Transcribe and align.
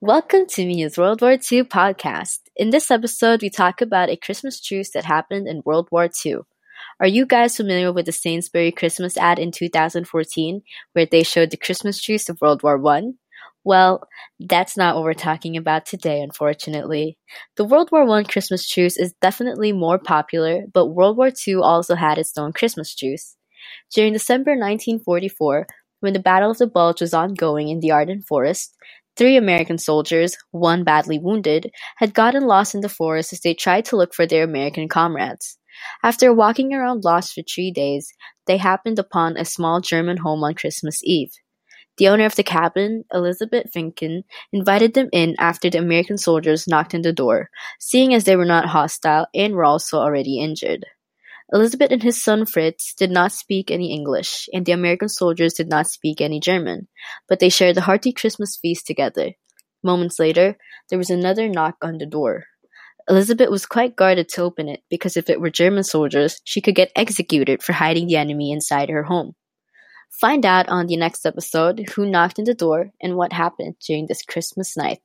Welcome 0.00 0.46
to 0.50 0.64
Mia's 0.64 0.96
World 0.96 1.22
War 1.22 1.32
II 1.32 1.64
podcast. 1.64 2.38
In 2.54 2.70
this 2.70 2.88
episode, 2.88 3.42
we 3.42 3.50
talk 3.50 3.80
about 3.80 4.08
a 4.08 4.16
Christmas 4.16 4.60
truce 4.60 4.92
that 4.92 5.04
happened 5.04 5.48
in 5.48 5.60
World 5.64 5.88
War 5.90 6.08
II. 6.24 6.36
Are 7.00 7.06
you 7.08 7.26
guys 7.26 7.56
familiar 7.56 7.92
with 7.92 8.06
the 8.06 8.12
Sainsbury 8.12 8.70
Christmas 8.70 9.16
ad 9.16 9.40
in 9.40 9.50
2014 9.50 10.62
where 10.92 11.04
they 11.04 11.24
showed 11.24 11.50
the 11.50 11.56
Christmas 11.56 12.00
truce 12.00 12.28
of 12.28 12.40
World 12.40 12.62
War 12.62 12.80
I? 12.86 13.08
Well, 13.64 14.04
that's 14.38 14.76
not 14.76 14.94
what 14.94 15.02
we're 15.02 15.14
talking 15.14 15.56
about 15.56 15.84
today, 15.84 16.20
unfortunately. 16.20 17.18
The 17.56 17.64
World 17.64 17.88
War 17.90 18.08
I 18.08 18.22
Christmas 18.22 18.68
truce 18.68 18.96
is 18.96 19.14
definitely 19.20 19.72
more 19.72 19.98
popular, 19.98 20.62
but 20.72 20.94
World 20.94 21.16
War 21.16 21.32
II 21.44 21.56
also 21.56 21.96
had 21.96 22.18
its 22.18 22.38
own 22.38 22.52
Christmas 22.52 22.94
truce. 22.94 23.34
During 23.92 24.12
December 24.12 24.52
1944, 24.52 25.66
when 25.98 26.12
the 26.12 26.20
Battle 26.20 26.52
of 26.52 26.58
the 26.58 26.68
Bulge 26.68 27.00
was 27.00 27.12
ongoing 27.12 27.68
in 27.68 27.80
the 27.80 27.90
Ardennes 27.90 28.24
Forest, 28.28 28.76
Three 29.18 29.36
American 29.36 29.78
soldiers, 29.78 30.36
one 30.52 30.84
badly 30.84 31.18
wounded, 31.18 31.72
had 31.96 32.14
gotten 32.14 32.46
lost 32.46 32.76
in 32.76 32.82
the 32.82 32.88
forest 32.88 33.32
as 33.32 33.40
they 33.40 33.52
tried 33.52 33.84
to 33.86 33.96
look 33.96 34.14
for 34.14 34.26
their 34.26 34.44
American 34.44 34.88
comrades. 34.88 35.58
After 36.04 36.32
walking 36.32 36.72
around 36.72 37.04
lost 37.04 37.34
for 37.34 37.42
three 37.42 37.72
days, 37.72 38.12
they 38.46 38.56
happened 38.58 39.00
upon 39.00 39.36
a 39.36 39.44
small 39.44 39.80
German 39.80 40.18
home 40.18 40.44
on 40.44 40.54
Christmas 40.54 41.00
Eve. 41.02 41.32
The 41.96 42.06
owner 42.06 42.26
of 42.26 42.36
the 42.36 42.44
cabin, 42.44 43.04
Elizabeth 43.12 43.72
Vincken, 43.74 44.22
invited 44.52 44.94
them 44.94 45.08
in 45.12 45.34
after 45.40 45.68
the 45.68 45.78
American 45.78 46.16
soldiers 46.16 46.68
knocked 46.68 46.94
on 46.94 47.02
the 47.02 47.12
door, 47.12 47.50
seeing 47.80 48.14
as 48.14 48.22
they 48.22 48.36
were 48.36 48.44
not 48.44 48.66
hostile 48.66 49.26
and 49.34 49.54
were 49.54 49.64
also 49.64 49.98
already 49.98 50.38
injured. 50.38 50.86
Elizabeth 51.52 51.90
and 51.90 52.02
his 52.02 52.22
son 52.22 52.44
Fritz 52.44 52.94
did 52.94 53.10
not 53.10 53.32
speak 53.32 53.70
any 53.70 53.92
English, 53.92 54.48
and 54.52 54.66
the 54.66 54.72
American 54.72 55.08
soldiers 55.08 55.54
did 55.54 55.68
not 55.68 55.86
speak 55.86 56.20
any 56.20 56.40
German, 56.40 56.88
but 57.26 57.40
they 57.40 57.48
shared 57.48 57.76
a 57.76 57.82
hearty 57.82 58.12
Christmas 58.12 58.58
feast 58.60 58.86
together. 58.86 59.32
Moments 59.82 60.18
later, 60.18 60.58
there 60.90 60.98
was 60.98 61.10
another 61.10 61.48
knock 61.48 61.76
on 61.80 61.98
the 61.98 62.06
door. 62.06 62.44
Elizabeth 63.08 63.48
was 63.48 63.64
quite 63.64 63.96
guarded 63.96 64.28
to 64.28 64.42
open 64.42 64.68
it 64.68 64.80
because 64.90 65.16
if 65.16 65.30
it 65.30 65.40
were 65.40 65.48
German 65.48 65.84
soldiers, 65.84 66.42
she 66.44 66.60
could 66.60 66.74
get 66.74 66.92
executed 66.94 67.62
for 67.62 67.72
hiding 67.72 68.06
the 68.06 68.16
enemy 68.16 68.52
inside 68.52 68.90
her 68.90 69.04
home. 69.04 69.34
Find 70.20 70.44
out 70.44 70.68
on 70.68 70.86
the 70.86 70.96
next 70.96 71.24
episode 71.24 71.88
who 71.94 72.10
knocked 72.10 72.38
on 72.38 72.44
the 72.44 72.54
door 72.54 72.90
and 73.00 73.16
what 73.16 73.32
happened 73.32 73.76
during 73.86 74.06
this 74.06 74.22
Christmas 74.22 74.76
night. 74.76 75.00